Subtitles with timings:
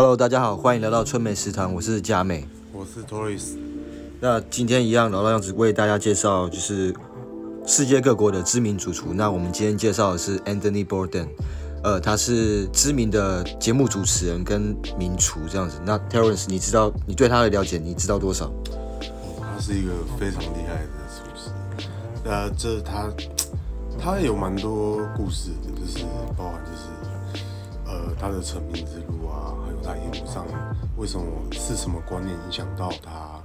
[0.00, 2.48] Hello，大家好，欢迎来到春美食堂，我是佳美。
[2.72, 3.58] 我是 Toris，
[4.18, 6.94] 那今天一样老老样子为大家介绍就是
[7.66, 9.12] 世界各国的知名主厨。
[9.12, 11.28] 那我们今天介绍的是 Anthony Bourdain，
[11.84, 15.78] 呃，他是知名的节目主持人跟名厨这样子。
[15.84, 18.46] 那 Terence，你知道你对他的了解，你知道多少？
[18.46, 21.50] 哦，他是一个非常厉害的厨师。
[22.24, 23.06] 呃，这他
[23.98, 26.06] 他有蛮多故事的，就是
[26.38, 27.44] 包含就是
[27.84, 29.52] 呃他的成名之路啊，
[29.90, 30.46] 还有他一路上
[30.96, 33.40] 为什么是什么观念影响到他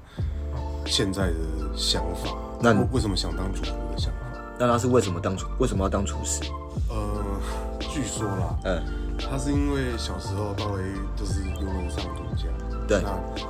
[0.85, 1.34] 现在的
[1.76, 2.30] 想法，
[2.62, 4.40] 那你为为什么想当主厨的想法？
[4.59, 5.48] 那他是为什么当厨？
[5.59, 6.44] 为什么要当厨师？
[6.90, 7.23] 呃，
[7.80, 8.84] 据说啦，嗯，
[9.18, 12.46] 他是因为小时候到了一就是游轮上度假，
[12.88, 13.09] 对那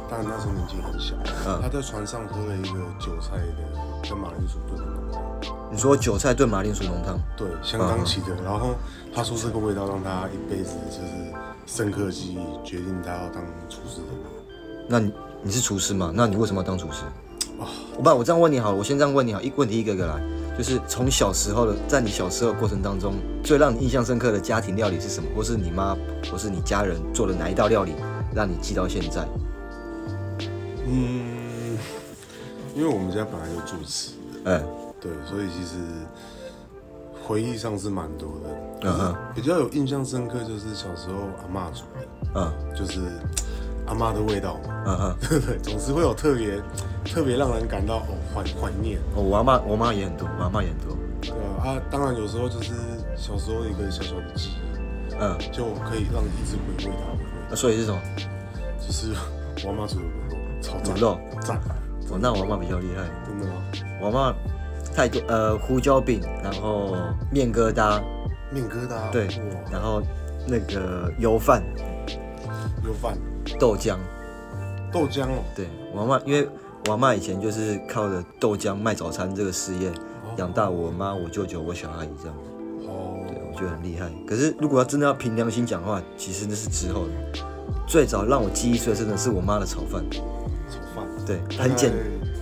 [0.10, 1.14] 当然那时候年纪很小，
[1.46, 8.34] 嗯他在船上喝了一个韭菜的跟马铃薯炖的浓汤，你说韭菜炖马铃薯浓汤，对，相当奇特。
[8.44, 8.76] 然后
[9.14, 11.34] 他说这个味道让他一辈子就是
[11.66, 14.08] 深刻记忆，决定他要当厨师的。
[14.88, 15.14] 那你
[15.44, 16.12] 你是厨师吗？
[16.16, 17.04] 那你为什么要当厨师？
[17.58, 17.66] 哦
[17.98, 20.22] 我不，我这样问你好了，我先这样问你好，一问题一个个来，
[20.58, 25.30] 就是从小时候的，在你小时候的过程当中，最让你印象深刻的家庭料理是什么？
[25.36, 25.98] 或是你妈，
[26.30, 27.94] 或是你家人做的哪一道料理，
[28.34, 29.26] 让你记到现在？
[30.88, 31.78] 嗯，
[32.76, 34.12] 因为我们家本来就住吃
[34.44, 34.64] 的，嗯
[35.00, 35.78] 对，所以其实
[37.26, 38.50] 回忆上是蛮多的。
[38.88, 43.00] 嗯哼比较有印象深刻就是小时候阿妈煮的，嗯就是
[43.88, 45.58] 阿妈的味道嘛，嗯嗯，对 不对？
[45.60, 46.62] 总是会有特别
[47.04, 52.74] 特别让人感到哦怀怀念，哦，我阿妈，我妈也很多，我阿妈也很多，对啊啊，当然有时候就是
[53.16, 56.96] 小时候一个小小的记忆，嗯，就可以让你一直回味
[57.50, 58.00] 它，所以是什么？
[58.80, 59.14] 就是
[59.66, 61.20] 我阿妈煮的卤肉，超赞，卤肉。
[61.42, 61.58] 赞，
[62.12, 63.54] 哦，那我阿妈比较厉害，真的吗？
[64.02, 64.36] 我阿妈
[64.96, 66.96] 太多，呃，胡椒饼，然后
[67.32, 68.02] 面疙瘩，
[68.52, 69.28] 面疙瘩，对，
[69.72, 70.02] 然后
[70.48, 71.62] 那个油饭、
[72.84, 73.18] 油饭，
[73.60, 73.98] 豆浆。
[74.94, 76.48] 豆浆哦，对我阿妈，因为
[76.86, 79.92] 我阿妈以前就是靠着豆浆卖早餐这个事业
[80.38, 82.38] 养大我妈、我舅舅、我小阿姨这样，
[82.88, 84.10] 哦，对我觉得很厉害。
[84.26, 87.12] 可是如果要真的要凭良心讲话，其实那是之后的。
[87.86, 90.02] 最早让我记忆最深的是我妈的炒饭，
[90.70, 91.92] 炒饭，对，很简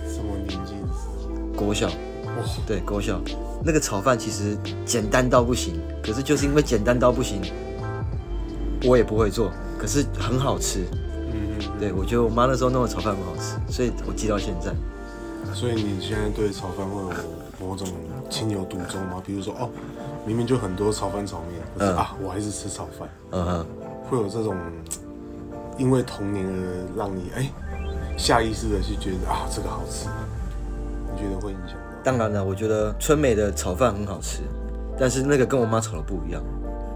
[0.06, 0.74] 什么年纪？
[1.56, 1.88] 国小，
[2.38, 3.20] 哇，对国小
[3.64, 7.40] 那个炒饭其实简单到不行，可是就是因为简单到不行，
[8.84, 10.86] 我也不会做，可是很好吃。
[11.32, 14.70] 嗯嗯对我觉得我妈那时候弄的炒饭很好吃，所以我记到现在。
[15.46, 17.10] 嗯，所以你现在对炒饭会有
[17.60, 17.86] 某种
[18.28, 19.22] 情有独钟吗？
[19.24, 19.70] 比如说，哦，
[20.26, 23.66] 明明就很多炒饭炒面，可是、嗯啊，我还是吃炒饭，嗯哼。
[24.10, 24.54] 会有这种
[25.78, 27.50] 因为童年而让你哎、
[28.18, 30.08] 下意识的去觉得啊这个好吃，
[31.10, 31.83] 你觉得会影响到？
[32.04, 34.42] 当然了，我觉得春美的炒饭很好吃，
[34.98, 36.42] 但是那个跟我妈炒的不一样。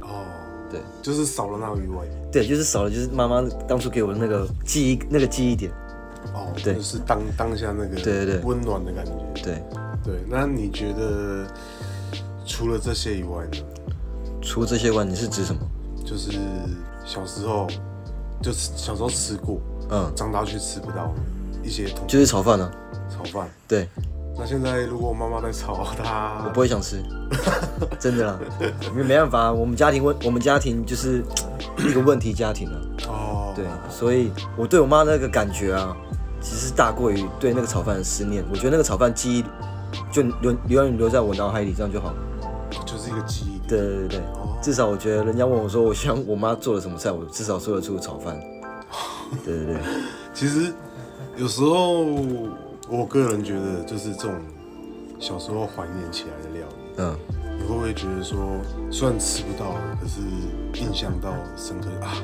[0.03, 0.23] 哦，
[0.71, 2.09] 对就是少了那个余味。
[2.31, 5.73] 对，就是少了就是妈妈当初给我的那个记忆那个记忆点。
[6.35, 9.13] 哦，对就是当当下那个对对对温暖的感觉。
[9.43, 9.63] 对，
[10.05, 11.47] 对，那你觉得
[12.45, 13.65] 除了这些以外呢？
[14.43, 15.61] 除这些外，你是指什么？
[16.05, 16.39] 就是
[17.05, 17.67] 小时候，
[18.43, 21.13] 就是小时候吃过，嗯，长大却吃不到
[21.63, 22.71] 一些同就是炒饭啊。
[23.11, 23.49] 炒饭。
[23.67, 23.89] 对，
[24.39, 27.03] 那现在如果我妈妈在炒它，我不会想吃，
[27.99, 28.39] 真的啦，
[28.93, 31.25] 因为没办法，我们家庭问我们家庭就是
[31.79, 32.79] 一个问题家庭啊。
[33.09, 35.97] 哦，对，所以我对我妈那个感觉啊，
[36.41, 38.45] 其实大过于对那个炒饭的思念。
[38.49, 39.45] 我觉得那个炒饭记忆
[40.13, 40.23] 就
[40.69, 42.15] 留留在我脑海里，这样就好。
[42.87, 43.69] 就是一个记忆点。
[43.69, 44.23] 对对对对，
[44.63, 48.39] 至少我觉得人家问我说我希望我妈做了什么菜，我至少说得出炒饭。
[49.45, 49.77] 对对对，
[50.33, 50.73] 其实
[51.37, 52.05] 有时候
[52.91, 54.35] 我个人觉得，就是这种
[55.21, 57.17] 小时候怀念起来的料理，嗯，
[57.59, 58.39] 你会不会觉得说，
[58.91, 60.21] 虽然吃不到，可是
[60.81, 62.17] 印象到深刻啊？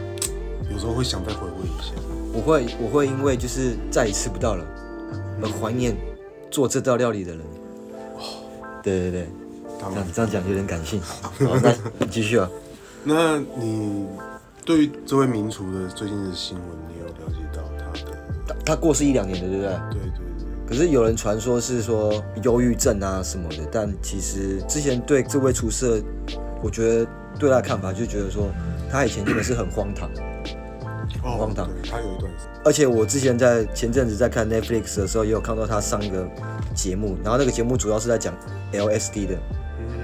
[0.70, 1.92] 有时候会想再回味一下。
[2.32, 4.64] 我会我会因为就是再也吃不到了
[5.42, 5.94] 而怀念
[6.50, 7.40] 做这道料理的人。
[8.16, 8.22] 哦
[8.82, 9.28] 对对对，
[9.68, 11.00] 这当然样这样讲有点感性。
[11.22, 11.32] 好，
[11.62, 12.48] 那你继续啊。
[13.04, 14.06] 那你
[14.64, 18.18] 对于这位名厨的最近的新闻，你有了解到他的？
[18.46, 19.62] 他他过世一两年的，对不？
[19.62, 20.23] 对对对，
[20.66, 26.02] 可是有人传说是说忧郁症啊什么的，但其实之前对这位厨师，
[26.62, 27.06] 我觉得
[27.38, 28.48] 对他的看法就觉得说，
[28.90, 30.10] 他以前真的是很荒唐。
[31.22, 36.26] 很荒唐对他有一段时而且我之前在前阵子在看 Netflix 的时候，也有看到他上一个
[36.74, 38.34] 节目，然后那个节目主要是在讲
[38.72, 39.34] LSD 的。
[39.34, 39.60] 嗯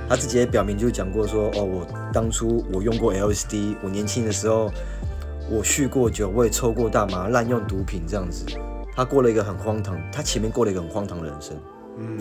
[0.09, 4.69] 他自己也表明就讲过说，哦，我当初我用过 LSD，我年轻的时候
[5.49, 8.45] 我酗过酒，我也抽过大麻，滥用毒品这样子。
[9.01, 11.57] 他过了一个很荒唐，他前面过了一个很荒唐的人生。
[11.97, 12.19] 嗯，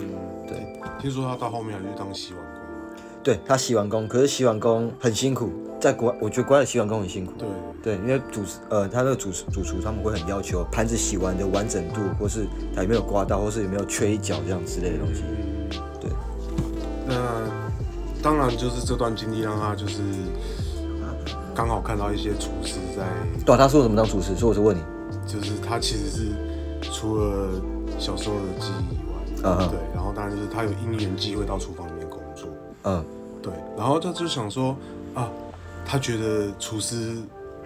[0.48, 2.62] 对，听说他到后面还去当洗碗工，
[3.22, 7.32] 对他洗碗工，可是洗碗工很辛苦，在国外我觉得国外的洗碗工很辛苦。
[7.36, 7.48] 对，
[7.82, 8.40] 对，因为主
[8.70, 15.22] 呃，他那个主主厨他们会很要求盘子洗完的完整度，或是它有没有刮到，或是有没有缺一角这样之类的东西。
[15.28, 15.68] 嗯，
[16.00, 16.10] 对。
[17.06, 17.14] 那
[18.22, 20.00] 当然就是这段经历让他就是
[21.54, 23.04] 刚好看到一些厨师在，
[23.44, 24.80] 对啊，他说我怎么当厨师，所以我就问你，
[25.26, 26.32] 就是他其实是
[26.92, 27.48] 除了
[27.98, 32.48] 小时候的记忆以外，嗯哼对，然后当然就是他有因缘机会到厨房里面工作，
[32.84, 33.04] 嗯。
[33.42, 34.76] 对，然后他就想说
[35.14, 35.26] 啊，
[35.82, 37.16] 他觉得厨师，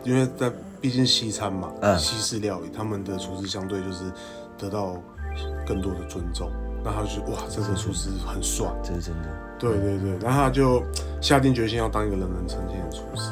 [0.05, 0.49] 因为在
[0.81, 1.99] 毕竟西餐嘛，嗯。
[1.99, 4.05] 西式料理，他们的厨师相对就是
[4.57, 4.97] 得到
[5.67, 6.49] 更多的尊重，
[6.85, 9.29] 那他就觉得哇，这个厨师很帅，这是真的。
[9.59, 10.81] 对对对，然后他就
[11.21, 13.31] 下定决心要当一个人人称羡的厨师。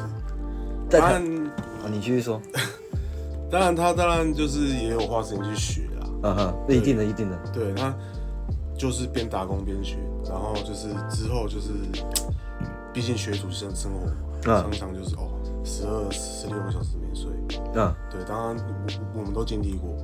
[0.89, 2.41] 在台，当然，啊，你继续说。
[3.49, 5.82] 当然他当然就是也有花时间去学啦，
[6.23, 7.37] 嗯哼，那一定的，一定的。
[7.53, 7.93] 对他
[8.77, 11.69] 就是边打工边学，然后就是之后就是，
[12.93, 14.13] 毕竟学徒生生活嘛，
[14.45, 14.63] 嗯。
[14.63, 15.29] 常常就是哦
[15.63, 17.29] 十二十六个小时没睡，
[17.75, 17.93] 嗯。
[18.09, 18.57] 对，当然
[19.13, 19.95] 我我们都经历过，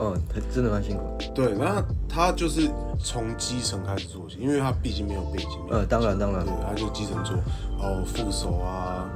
[0.00, 1.02] 嗯，他真的蛮辛苦。
[1.34, 6.44] 对，那他就是从基层开始做起，因为他毕竟没有背景，没有呃，当然当然。
[6.44, 7.36] 对，，他就基层做，
[7.78, 9.06] 哦副手啊、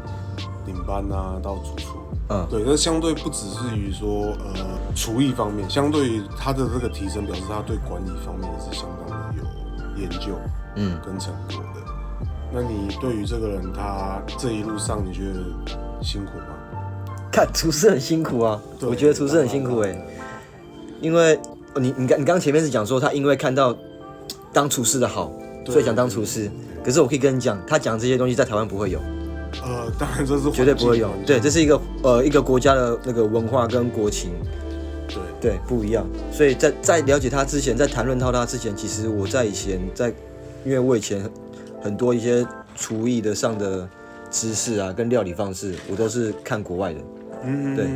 [0.66, 1.98] 领班啊到主厨，
[2.30, 10.38] 嗯对，那相对不只是于说呃厨艺方面，相对于他的这个提升，表示他对管理方面也是相当的有研究
[10.76, 11.80] 嗯，跟成果的。
[12.52, 15.40] 那你对于这个人，他这一路上你觉得
[16.02, 16.56] 辛苦吗？
[17.32, 19.96] 看厨师很辛苦啊，我觉得厨师很辛苦哎、
[21.00, 21.34] 因为
[21.74, 23.76] 哦你你刚你刚前面是讲说他因为看到
[24.52, 25.32] 当厨师的好，
[25.66, 26.50] 所以想当厨师。
[26.82, 28.98] 可是我可以跟你讲，他讲这些东西在台湾不会有，
[29.62, 31.10] 呃，当然这是绝对不会有。
[31.26, 34.30] 对，这是一个呃一个国家的那个文化跟国情，
[35.08, 36.06] 对对不一样。
[36.32, 40.08] 所以在在了解他之前，在谈论到他之前，其实我在以前在，
[40.64, 41.28] 因为我以前
[41.82, 43.88] 很多一些厨艺的上的
[44.30, 47.00] 知识啊，跟料理方式，我都是看国外的。
[47.42, 47.88] 嗯，对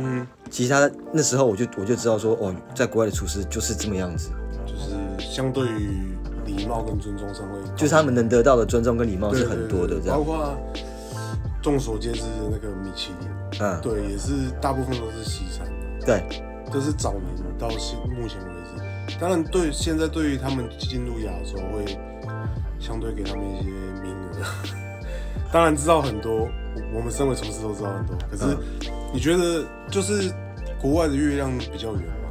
[0.49, 4.29] 其实他那时候我就我就知道说，哦，在国外的厨师就是这么样子，
[4.65, 6.13] 就是相对于
[6.45, 10.23] 礼貌跟尊重上会，就是他们能得到的尊重跟礼貌是很多的这样包。
[10.23, 10.57] 括
[11.65, 13.27] 众所皆知的那个米其林，
[13.59, 15.67] 嗯，对，也是大部分都是西餐，
[16.05, 16.23] 对，
[16.71, 17.23] 这是早年
[17.57, 19.17] 到现目前为止。
[19.19, 21.97] 当然对，现在对于他们进入亚洲会
[22.79, 23.69] 相对给他们一些
[24.03, 24.45] 名额。
[25.51, 26.49] 当然知道很多，我
[26.97, 28.15] 我们身为厨师都知道很多。
[28.29, 30.31] 可是嗯你觉得就是
[30.79, 32.29] 国外的月亮比较圆吗？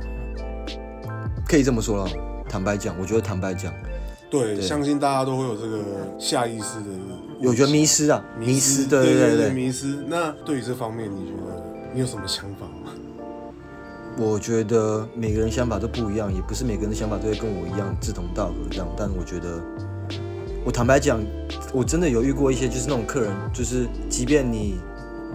[1.45, 2.11] 可以这么说了。
[2.49, 3.75] 坦白讲，我觉得坦白讲，
[4.39, 5.79] 对，对相信大家都会有这个
[6.19, 6.91] 下意识的
[7.41, 9.51] 误解，我觉得迷失啊，迷失，对对对对。
[9.51, 10.05] 迷失。
[10.09, 12.93] 那对于这方面，你觉得你有什么想法吗？
[14.17, 18.87] 我觉得每个人想法都不一样，也不是每个人的想法都会跟我一样志同道合这样。
[18.97, 19.61] 但我觉得，
[20.65, 21.21] 我坦白讲，
[21.73, 24.79] 我真的有遇过一些就是那种客人，就是即便你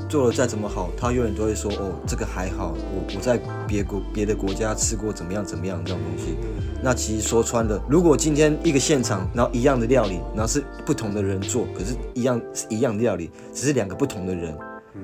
[0.08, 6.36] 做的再怎么好，他永远都会说哦，这个还好，我我在别国别的国家吃过怎么样怎么样这种东西。
[6.82, 14.58] 那其实说穿了，如果今天一个现场，然后一样的料理，然后是不同的人做，可是一样是一样的料理，只是两个不同的人，
[14.96, 15.02] 嗯，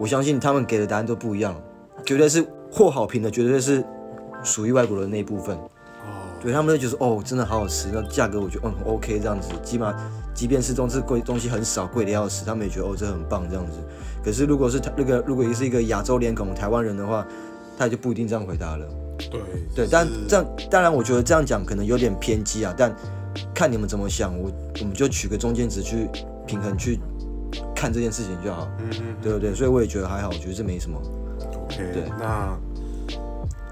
[0.00, 1.54] 我相信他们给的答案都不一样，
[2.04, 3.84] 绝对是获好评的，绝对是
[4.42, 5.56] 属于外国人那一部分。
[6.46, 9.92] 哦，对他们就觉得哦，真的好好吃，那价格我觉得嗯 OK 这样子，起码
[10.32, 13.78] 即便是东西贵东西很少，贵的要死，他们也觉得哦这很棒这样子。
[14.24, 17.26] 可是如果是他那个如果是一个亚洲脸孔台湾人的话，
[17.76, 18.86] 他也就不一定这样回答了。
[19.30, 19.40] 对
[19.74, 22.94] 对，但这样当然我觉得这样讲可能有点偏激啊，但
[23.52, 24.50] 看你们怎么想，我
[24.80, 26.08] 我们就取个中间值去
[26.46, 27.00] 平衡去
[27.74, 29.52] 看这件事情就好，嗯嗯对不对？
[29.52, 31.00] 所以我也觉得还好，我觉得这没什么。
[31.64, 32.56] ，OK，对那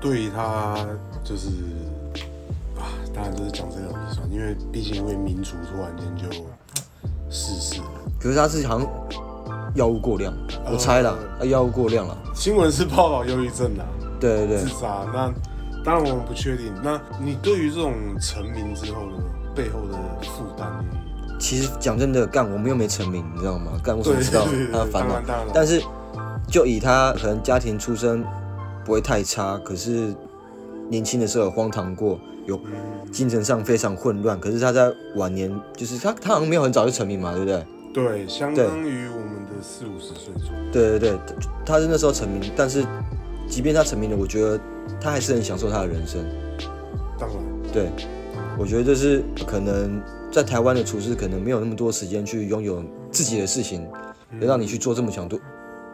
[0.01, 0.87] 对于他
[1.23, 1.84] 就是啊，
[3.15, 6.37] 当然就是讲这个鼻酸，因为毕竟因为民族突然间就
[7.31, 7.87] 逝世了。
[8.21, 8.89] 可是他是好像
[9.75, 10.33] 药物过量，
[10.71, 12.17] 我猜啦，他药物过量了。
[12.35, 13.85] 新闻是报道忧郁症啦，
[14.19, 15.05] 对对对，自杀。
[15.13, 15.33] 那
[15.85, 16.73] 当然我们不确定。
[16.83, 19.13] 那你对于这种成名之后的
[19.55, 23.73] 背后的负担，你其实讲真的，干我们又没成名，你知道吗？
[23.83, 25.47] 干我怎么知道对对对他的烦恼当然当然？
[25.55, 25.83] 但是
[26.49, 28.25] 就以他可能家庭出身
[28.85, 30.15] 不会太差，可是
[30.89, 32.61] 年轻的时候有荒唐过，有
[33.13, 34.39] 精神上非常混乱。
[34.39, 37.65] 可是他在晚年，就是他他好像没有很早就成名嘛，对不对？
[37.93, 40.73] 对，相当于我们的四五十岁左右。
[40.73, 42.85] 对对对，他是那时候成名，但是
[43.49, 44.59] 即便他成名了，我觉得
[45.01, 46.25] 他还是很享受他的人生。
[47.19, 47.39] 当然，
[47.73, 47.91] 对，
[48.59, 53.87] 我觉得这是可能在台湾的厨师可能没有那么多时间去拥有自己的事情，
[54.33, 55.39] 能让你去做这么想多，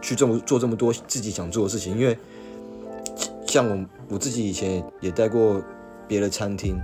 [0.00, 1.98] 去这么做这么多自己想做的事情。
[1.98, 2.16] 因为
[3.50, 5.60] 像我我自己以前也也待过
[6.06, 6.80] 别的餐厅，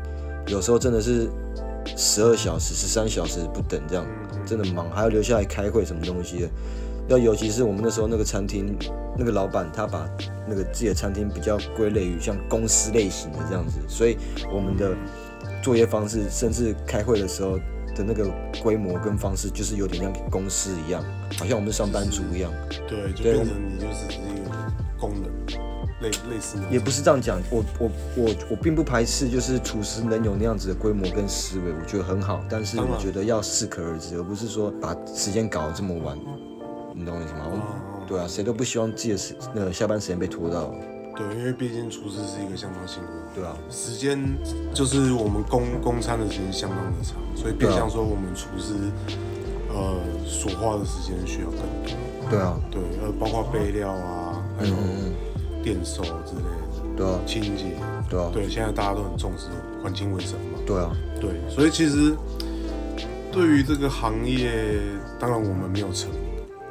[0.48, 1.28] 有时候真的是
[1.96, 4.04] 十二小时、十三小时不等这样，
[4.44, 6.48] 真的忙，还要留下来开会什么东西的。
[7.08, 8.76] 要尤其是我们那时候那个餐厅，
[9.16, 10.10] 那个老板他把
[10.44, 14.16] 那个自己的餐厅比较归类于像公司类型的这样子，所以
[14.52, 14.92] 我们的
[15.62, 17.58] 作业方式，甚至开会的时候
[17.94, 18.28] 的那个
[18.60, 21.00] 规模跟方式，就是有点像公司一样，
[21.38, 22.50] 好像我们上班族一样。
[22.88, 24.50] 对，变成你就是只是一个
[24.98, 25.30] 功能，
[26.00, 32.44] 类类似的也不是这样讲，我我我我并不排斥，就是厨师能有那样子的规模跟思维，我觉得很好。
[32.48, 36.16] 但是我觉得要适可而止，而不是说把时间搞得这么晚，
[36.94, 37.40] 你懂我意思吗？
[37.44, 37.82] 哦。
[38.06, 40.72] 对啊，谁都不希望自己的时那个下班时间被拖到，
[41.16, 44.16] 对，因为毕竟厨师是一个相当辛苦的对啊，时间
[44.72, 48.74] 就是我们供供餐的时间相当的长，所以变相说我们厨师
[49.70, 52.30] 呃所花的时间需要更多。
[52.30, 55.12] 对啊，对，呃，包括备料啊，还有嗯
[55.66, 57.64] 店收之类的，对啊，清洁。
[58.08, 59.48] 对啊，对，现在大家都很重视
[59.82, 60.60] 环境卫生嘛。
[60.64, 62.14] 对啊，对，所以其实
[63.32, 64.78] 对于这个行业，
[65.18, 66.08] 当然我们没有成，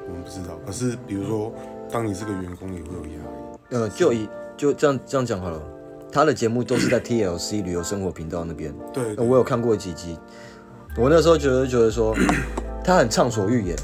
[0.08, 0.58] 我们不知道。
[0.66, 1.54] 可是比如说，
[1.92, 3.60] 当你是个员工，也会有压力。
[3.72, 5.62] 呃，就以就这样这样讲好了，
[6.10, 10.18] 他的节目都是在 TLC 旅游生活频道那边，对，呃我有看过几集，
[10.98, 12.16] 我那时候觉得觉得说
[12.82, 13.76] 他很畅所欲言。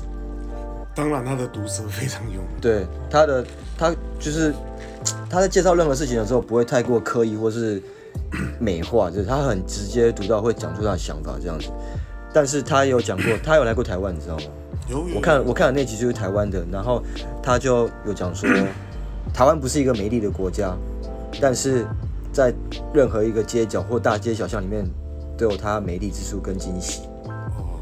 [0.96, 2.50] 当然他的毒舌非常有名。
[2.62, 3.46] 对他的
[3.78, 4.54] 他就是
[5.32, 7.82] 他在介绍任何事情的时候不会太过刻意或是
[8.60, 11.70] 美化，就是他很直接读到，会讲出他的想法这样子。
[12.34, 14.44] 但是他有讲过，他有来过台湾，你知道吗？
[14.90, 17.02] 有有我看我看的那集就是台湾的，然后
[17.42, 18.50] 他就有讲说，
[19.34, 20.76] 台湾不是一个美丽的国家，
[21.40, 21.86] 但是
[22.34, 22.54] 在
[22.94, 24.86] 任何一个街角或大街小巷里面
[25.38, 27.04] 都有它美丽之处跟惊喜。
[27.26, 27.80] 哦，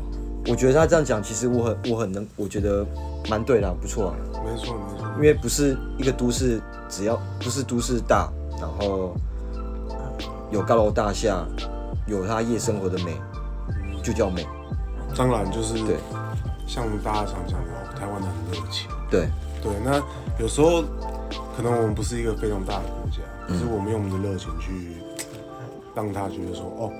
[0.47, 2.85] 我觉得他这样讲，其实我很我很能，我觉得
[3.27, 4.15] 蛮对的啊，不错啊。
[4.45, 5.07] 没错没错。
[5.15, 8.29] 因为不是一个都市，只要不是都市大，
[8.59, 9.15] 然后
[10.51, 11.45] 有高楼大厦，
[12.07, 13.15] 有它夜生活的美，
[14.03, 14.45] 就叫美。
[15.15, 15.97] 当然就是对
[16.67, 18.89] 像大家常讲的，哦台湾人很热情。
[19.09, 19.27] 对，
[19.61, 20.01] 对，那
[20.39, 20.81] 有时候
[21.55, 23.17] 可能我们不是一个非常大的国家，
[23.47, 24.97] 可嗯是我们用我们的热情去
[25.95, 26.91] 让他觉得说，哦，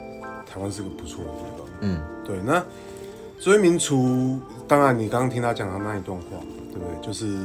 [0.45, 1.67] 台湾是个不错的地方。
[1.81, 2.61] 嗯，对，那
[3.39, 6.23] 追名厨，当然你刚刚听他讲的那一段话，
[6.71, 7.07] 对不对？
[7.07, 7.37] 就是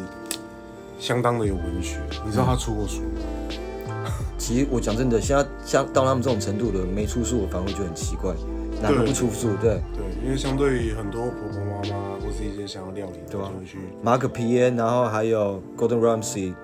[1.05, 1.99] 相当的有文学。
[2.25, 4.11] 你知道他出过书吗？
[4.39, 8.33] 其实我讲真的，现在像到他们这种程度的没出书，我反而会觉得很奇怪，
[8.81, 9.51] 哪个不出书？
[9.61, 16.55] 对，对，因为相对于很多婆婆妈妈或是一些想要料理的，对啊就会去马可皮耶，然后还有 Golden Ramsay、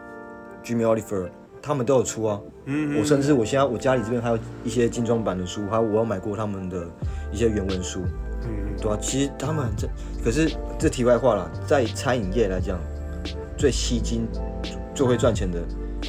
[0.64, 1.28] Jimmy Oliver，
[1.60, 2.40] 他们都有出啊。
[2.64, 6.86] 嗯我甚至我现在我家里这边还有一些精装版的书，还有我有买过他们的
[7.30, 8.00] 一些原文书。
[8.44, 9.90] 嗯对啊，其实他们很正，
[10.24, 12.78] 可是这题外话啦，在餐饮业来讲，
[13.60, 14.26] 最吸睛、
[14.94, 15.60] 最会赚钱的，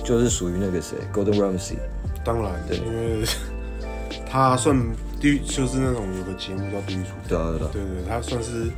[0.05, 1.75] 就是属于那个谁，Golden Ramsey。
[2.23, 3.25] 当然，对因为
[4.25, 4.73] 他算
[5.19, 8.71] 地狱，就是那种有个节目叫《地狱厨房》，对啊，对啊，对对，他算是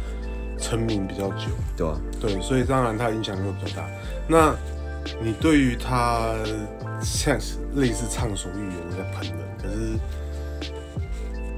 [0.57, 1.45] 成名比较久，
[1.77, 1.95] 对啊。
[2.19, 3.87] 对，所以当然他的影响力会比较大。
[4.27, 4.55] 那
[5.21, 6.33] 你对于他
[6.99, 9.99] 像是类似畅所欲言的在喷人，可是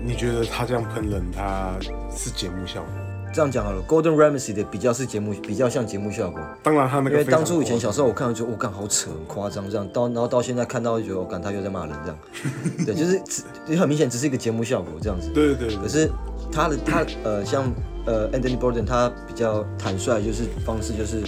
[0.04, 1.76] 你觉得他这样喷人，他
[2.14, 2.92] 是节目效果？
[3.36, 6.40] 这样讲好了，Golden Ramsey 的比较是节目，比较像节目效果。
[6.64, 12.18] 当然他那个因为当初以前小时候候，我看到就我感好扯，很夸张这样，到然后到现在看到就觉得我感他又在骂人这样，
[12.88, 15.30] 对，就是只也很明显只是一个节目效果这样子。
[15.34, 16.10] 对对对，可是
[16.50, 17.70] 他的他呃像
[18.06, 21.22] 呃 Anthony Bourdain 他比较坦率，就是方式就是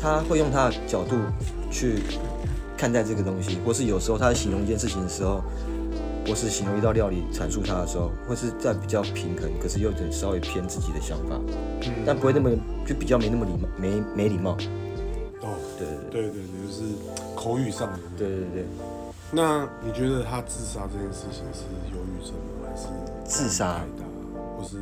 [0.00, 1.16] 他会用他的角度
[1.72, 2.04] 去
[2.78, 5.42] 看待这个东西，或是有时候他在形容一件事情的时候，
[6.26, 11.40] 或是形容一道料理阐述它的时候，会是在比较平衡，可是又有点稍微偏自己的想法，
[11.84, 12.50] 嗯但不会那么
[12.86, 14.52] 就比较没那么礼貌，没没礼貌。
[15.40, 16.82] 哦，对对对对对，就是
[17.34, 17.98] 口语上的。
[18.16, 18.64] 对对对对，
[19.32, 22.68] 那你觉得他自杀这件事情是忧郁症吗？
[22.70, 22.86] 还是
[23.24, 23.80] 自杀？
[24.56, 24.76] 不是，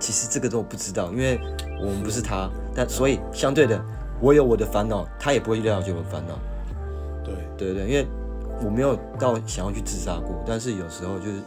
[0.00, 1.38] 其实这个都不知道，因为
[1.78, 3.78] 我们不是他，但所以相对的，
[4.20, 6.38] 我有我的烦恼，他也不会了解我的烦恼。
[7.22, 8.06] 对，对对对，因为
[8.64, 11.40] 我没有到想要去自杀过，但是有时候就是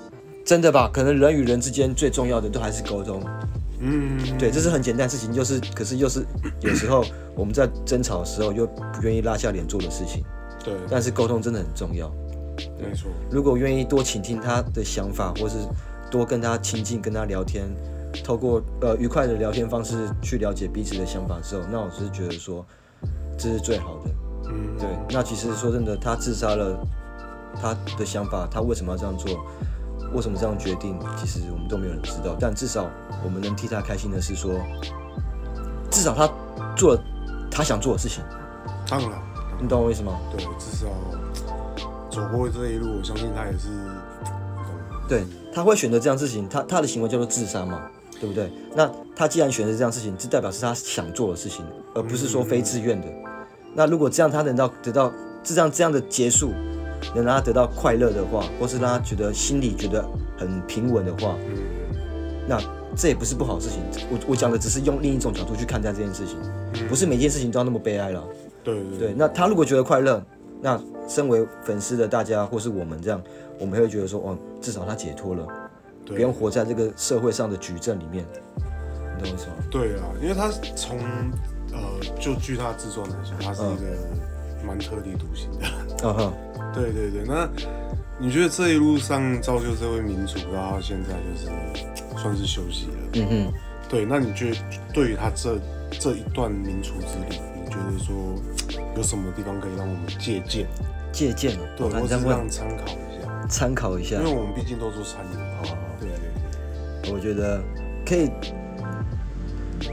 [0.46, 3.22] 真的吧，可能人与人之间最重要的都还是沟通。
[3.82, 6.26] 嗯，对，这是很简单的事情，就是可是又是
[6.62, 10.24] 有时候我们在争吵的时候又不愿意拉下脸做的事情，
[10.64, 12.12] 对，但是沟通真的很重要。
[12.78, 15.56] 没错，如果愿意多倾听他的想法，或是
[16.12, 17.66] 多跟他亲近、跟他聊天，
[18.22, 22.66] 透过呃愉快的聊天方式去了解彼此的想法之后，那我只是觉得说
[23.38, 24.12] 这是最好的。
[24.52, 26.78] 嗯，对，那其实说真的，他自杀了，
[27.62, 29.32] 他的想法，他为什么要这样做，
[30.14, 32.36] 为什么这样决定，其实我们都没有人知道。
[32.40, 32.90] 但至少
[33.24, 34.52] 我们能替他开心的是说，
[35.90, 36.30] 至少他
[36.76, 37.04] 做了
[37.50, 38.24] 他想做的事情，
[38.88, 39.10] 当然，
[39.62, 40.20] 你懂我意思吗？
[40.32, 40.88] 对，至少
[42.10, 43.68] 走过这一路，我相信他也是，
[45.08, 47.82] 对，他会选择这样事情，他他的行为叫做自杀嘛，
[48.20, 48.52] 对不对？
[48.76, 53.08] 那他既然选择这样事情，这代表是他想做的事情，而不是说非自愿的。
[53.76, 55.12] 那如果这样，他能到得到
[55.44, 56.52] 这样这样的结束，
[57.16, 60.04] 能让他得到快乐的话，或是让他觉得心里觉得
[60.38, 61.36] 很平稳的话，
[62.48, 62.60] 那
[62.96, 63.80] 这也不是不好的事情。
[64.10, 66.38] 我我讲的只是用另一种角度去看待这件事情，
[66.88, 68.24] 不是每件事情都要那么悲哀了。
[68.64, 70.22] 对对对，那他如果觉得快乐，
[70.62, 73.22] 那身为粉丝的大家或是我们这样，
[73.60, 75.48] 我们会觉得说，哦，至少他解脱了，
[76.06, 78.26] 不用活在这个社会上的矩阵里面。
[79.18, 79.54] 你懂我意思吗？
[79.72, 80.98] 对啊，因为他从
[81.72, 81.80] 呃，
[82.20, 85.68] 就据他自传来说，他是一个蛮特立独行的。
[86.04, 86.34] 嗯哼，
[86.74, 87.24] 对对对。
[87.26, 87.50] 那
[88.18, 92.94] 你觉得这一路上造就这位民主，然后现在就是算是休息了？
[93.14, 93.54] 嗯哼。
[93.90, 94.58] 对，那你觉得
[94.94, 95.60] 对于他这
[95.92, 98.16] 这一段民主之旅，你觉得说
[98.96, 100.68] 有什么地方可以让我们借鉴？
[101.12, 101.58] 借鉴？
[101.76, 103.48] 对，或者让参考一下。
[103.48, 104.18] 参考一下。
[104.18, 105.40] 因为我们毕竟都做餐饮。
[105.40, 105.78] 哦。
[106.00, 106.20] 对对
[107.04, 107.14] 对。
[107.14, 107.62] 我觉得
[108.06, 108.30] 可以。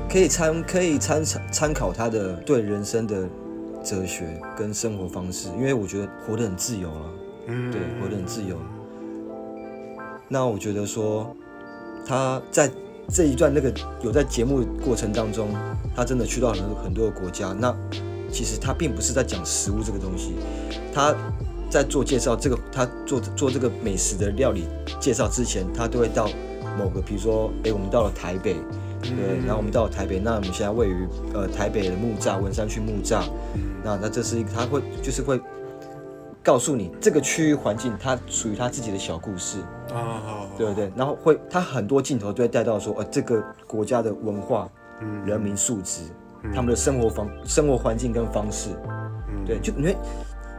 [0.08, 3.28] 可以参可以参参考他的对人生的
[3.86, 4.26] 哲学
[4.58, 7.10] 跟生活方式，因为我觉得活得很自由了，
[7.46, 8.56] 嗯，对，活得很自由。
[10.28, 11.32] 那我觉得说
[12.04, 12.68] 他在
[13.08, 15.50] 这一段那个有在节目过程当中，
[15.94, 17.52] 他真的去到很多很多的国家。
[17.52, 17.72] 那
[18.32, 20.34] 其实他并不是在讲食物这个东西，
[20.92, 21.14] 他
[21.70, 24.64] 在做介绍这个他做做这个美食的料理
[24.98, 26.28] 介绍之前，他都会到
[26.76, 28.56] 某个，比如说，哎，我们到了台北。
[29.02, 33.22] 对，然后我们到了台北，那我们现在位于呃台北的木栅文山区木栅，
[33.84, 35.40] 那那这是一个他会就是会
[36.42, 39.58] 告诉你这个区域环境它属于他自己的小故事。
[39.92, 40.90] 啊，好，对不对？
[40.96, 44.68] 然后会他很多镜头都会带到说，呃这个国家的文化、
[45.24, 46.02] 人民素质、
[46.54, 48.70] 他们的生活方生活环境跟方式，
[49.44, 49.96] 对，就因为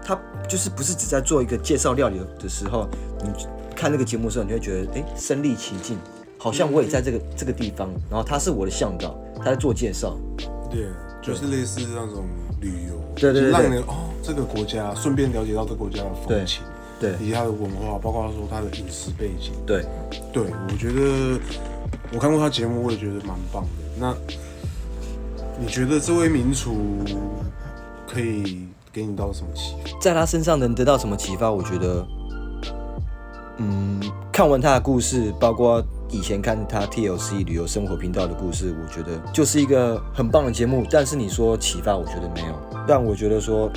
[0.03, 0.17] 他
[0.47, 2.87] 就是不是只在做一个介绍料理的时候，
[3.21, 3.29] 你
[3.75, 5.97] 看那个节目的时候，你会觉得哎身临其境。
[6.37, 10.15] 好像我也在这个这个地方，然后他是我的向导，他在做介绍。
[10.69, 10.87] 对，
[11.21, 12.25] 就是类似那种
[12.61, 16.61] 旅游，对对对，让人哦这个国家顺便了解到这个国家的风情，
[16.99, 19.53] 对，以及它的文化，包括说他的饮食背景。
[19.65, 19.85] 对，
[20.33, 21.39] 对我觉得
[22.13, 23.69] 我看过他节目，我也觉得蛮棒的。
[23.97, 24.15] 那
[25.59, 26.75] 你觉得这位名厨
[28.05, 29.99] 可以给你到什么启发？
[29.99, 31.49] 在他身上能得到什么启发？
[31.49, 32.05] 我觉得，
[33.57, 33.99] 嗯，
[34.31, 35.83] 看完他的故事，包括。
[36.09, 40.85] 以前看他 TLC 旅游生活频道的故事，我觉得就是一个很棒的节目。
[40.89, 42.55] 但是你说启发，我觉得没有。
[42.87, 43.69] 但我觉得说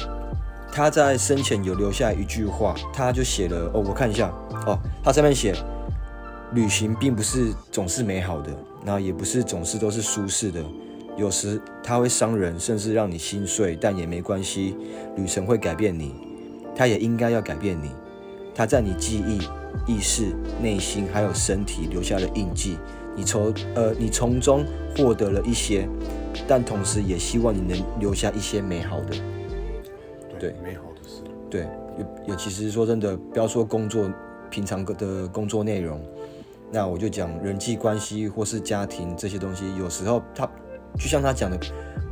[0.70, 4.32] 他在生前有留下一句话，他就写了哦，我看一下
[4.64, 5.52] 哦，他上面写：
[6.52, 8.52] 旅行并不是总是美好的，
[8.84, 10.62] 然后也不是总是都是舒适的，
[11.16, 14.76] 有时它会伤人，甚至让你心碎，但也没关系。
[15.16, 16.14] 旅程会改变你，
[16.76, 17.90] 它也应该要改变你。
[18.54, 19.40] 它在你记忆。
[19.86, 22.76] 意识、内心还有身体留下了印记，
[23.16, 24.64] 你从呃，你从中
[24.96, 25.88] 获得了一些，
[26.46, 29.16] 但同时也希望你能留下一些美好的，
[30.38, 31.66] 对，美好的事，对，
[31.98, 34.10] 有有，其实说真的，不要说工作
[34.50, 36.00] 平常的工作内容，
[36.70, 40.46] 那我就讲人际关系或是家庭这些东西，有时候他
[40.96, 41.58] 就像他讲的，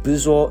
[0.03, 0.51] 不是说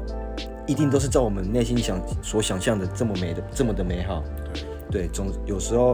[0.68, 4.22] 一定都是在我们内心想所想象的这么美的这么的美好，
[4.54, 4.64] 对，
[5.12, 5.94] 总有时候。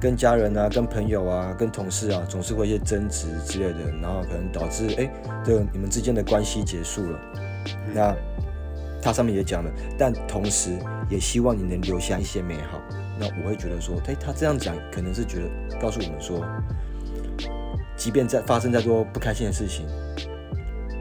[0.00, 5.10] 跟家人啊，跟朋友啊，跟同事啊，总是会一些争执之类的，然后可能导致哎，
[5.44, 7.18] 这你们之间的关系结束了。
[7.94, 8.14] 那
[9.00, 10.76] 他上面也讲了，但同时
[11.08, 12.78] 也希望你能留下一些美好。
[13.18, 16.44] 那我会觉得说，哎，他这样讲可能是觉得告诉我们说，
[17.96, 19.86] 即便在发生再多不开心的事情，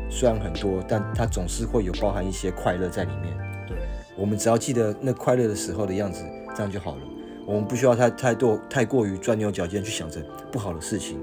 [0.10, 3.36] 虽然很多，但他总是会有包含一些快乐在里面。
[3.68, 3.78] 对，
[4.16, 6.24] 我们只要记得那快乐的时候的样子，
[6.56, 7.02] 这样就好了。
[7.46, 10.20] 我们不需要太太多太过于钻牛角尖去想着
[10.52, 11.20] 不好的事情，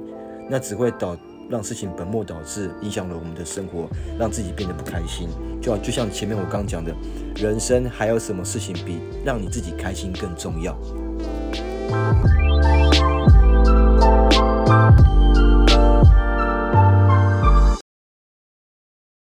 [0.48, 1.16] 那只会导
[1.50, 5.28] 让事情本末倒置，影响了我们的生活，让自己变得不开心。
[5.60, 6.94] 就就像前面我刚讲的，
[7.36, 10.76] 人生还有什么事情比让你自己开心更重要？